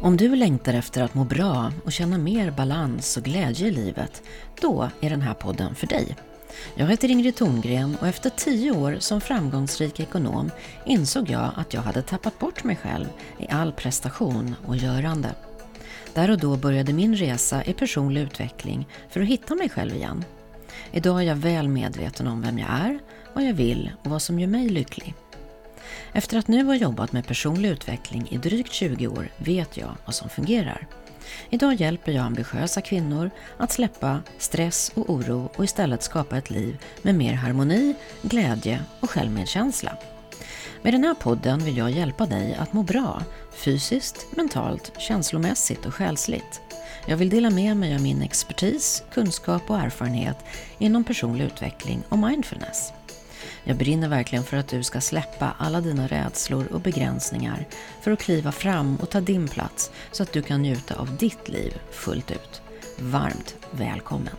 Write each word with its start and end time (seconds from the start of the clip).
Om 0.00 0.16
du 0.16 0.36
längtar 0.36 0.74
efter 0.74 1.02
att 1.02 1.14
må 1.14 1.24
bra 1.24 1.72
och 1.84 1.92
känna 1.92 2.18
mer 2.18 2.50
balans 2.50 3.16
och 3.16 3.22
glädje 3.22 3.68
i 3.68 3.70
livet, 3.70 4.22
då 4.60 4.90
är 5.00 5.10
den 5.10 5.22
här 5.22 5.34
podden 5.34 5.74
för 5.74 5.86
dig. 5.86 6.16
Jag 6.74 6.86
heter 6.86 7.10
Ingrid 7.10 7.36
Thorngren 7.36 7.96
och 8.00 8.06
efter 8.06 8.30
tio 8.30 8.70
år 8.70 8.96
som 9.00 9.20
framgångsrik 9.20 10.00
ekonom 10.00 10.50
insåg 10.86 11.30
jag 11.30 11.50
att 11.56 11.74
jag 11.74 11.80
hade 11.80 12.02
tappat 12.02 12.38
bort 12.38 12.64
mig 12.64 12.76
själv 12.76 13.06
i 13.38 13.48
all 13.48 13.72
prestation 13.72 14.54
och 14.66 14.76
görande. 14.76 15.34
Där 16.14 16.30
och 16.30 16.38
då 16.38 16.56
började 16.56 16.92
min 16.92 17.16
resa 17.16 17.64
i 17.64 17.72
personlig 17.72 18.20
utveckling 18.20 18.88
för 19.10 19.20
att 19.20 19.28
hitta 19.28 19.54
mig 19.54 19.68
själv 19.68 19.94
igen. 19.94 20.24
Idag 20.92 21.20
är 21.20 21.26
jag 21.26 21.36
väl 21.36 21.68
medveten 21.68 22.26
om 22.26 22.42
vem 22.42 22.58
jag 22.58 22.70
är, 22.70 22.98
vad 23.34 23.44
jag 23.44 23.54
vill 23.54 23.90
och 24.04 24.10
vad 24.10 24.22
som 24.22 24.40
gör 24.40 24.48
mig 24.48 24.68
lycklig. 24.68 25.14
Efter 26.12 26.38
att 26.38 26.48
nu 26.48 26.64
ha 26.64 26.74
jobbat 26.74 27.12
med 27.12 27.26
personlig 27.26 27.68
utveckling 27.68 28.28
i 28.30 28.36
drygt 28.36 28.72
20 28.72 29.06
år 29.06 29.28
vet 29.36 29.76
jag 29.76 29.96
vad 30.04 30.14
som 30.14 30.28
fungerar. 30.28 30.86
Idag 31.50 31.74
hjälper 31.74 32.12
jag 32.12 32.24
ambitiösa 32.24 32.80
kvinnor 32.80 33.30
att 33.56 33.72
släppa 33.72 34.22
stress 34.38 34.92
och 34.94 35.10
oro 35.10 35.50
och 35.56 35.64
istället 35.64 36.02
skapa 36.02 36.38
ett 36.38 36.50
liv 36.50 36.78
med 37.02 37.14
mer 37.14 37.34
harmoni, 37.34 37.94
glädje 38.22 38.80
och 39.00 39.10
självmedkänsla. 39.10 39.96
Med 40.82 40.94
den 40.94 41.04
här 41.04 41.14
podden 41.14 41.58
vill 41.58 41.76
jag 41.76 41.90
hjälpa 41.90 42.26
dig 42.26 42.54
att 42.54 42.72
må 42.72 42.82
bra, 42.82 43.22
fysiskt, 43.52 44.26
mentalt, 44.36 44.92
känslomässigt 44.98 45.86
och 45.86 45.94
själsligt. 45.94 46.60
Jag 47.06 47.16
vill 47.16 47.30
dela 47.30 47.50
med 47.50 47.76
mig 47.76 47.94
av 47.94 48.00
min 48.00 48.22
expertis, 48.22 49.02
kunskap 49.12 49.70
och 49.70 49.78
erfarenhet 49.78 50.36
inom 50.78 51.04
personlig 51.04 51.44
utveckling 51.44 52.02
och 52.08 52.18
mindfulness. 52.18 52.92
Jag 53.68 53.76
brinner 53.76 54.08
verkligen 54.08 54.44
för 54.44 54.56
att 54.56 54.68
du 54.68 54.82
ska 54.82 55.00
släppa 55.00 55.54
alla 55.58 55.80
dina 55.80 56.06
rädslor 56.06 56.66
och 56.72 56.80
begränsningar 56.80 57.66
för 58.00 58.10
att 58.10 58.18
kliva 58.18 58.52
fram 58.52 58.96
och 58.96 59.10
ta 59.10 59.20
din 59.20 59.48
plats 59.48 59.90
så 60.12 60.22
att 60.22 60.32
du 60.32 60.42
kan 60.42 60.62
njuta 60.62 60.94
av 60.94 61.16
ditt 61.16 61.48
liv 61.48 61.80
fullt 61.90 62.30
ut. 62.30 62.62
Varmt 62.98 63.56
välkommen! 63.70 64.36